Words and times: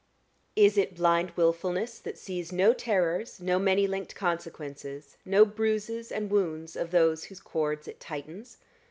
Is 0.55 0.79
it 0.79 0.95
blind 0.95 1.29
wilfulness 1.37 1.99
that 1.99 2.17
sees 2.17 2.51
no 2.51 2.73
terrors, 2.73 3.39
no 3.39 3.59
many 3.59 3.85
linked 3.85 4.15
consequences, 4.15 5.15
no 5.25 5.45
bruises 5.45 6.11
and 6.11 6.31
wounds 6.31 6.75
of 6.75 6.89
those 6.89 7.25
whose 7.25 7.39
cords 7.39 7.87
it 7.87 7.99
tightens? 7.99 8.57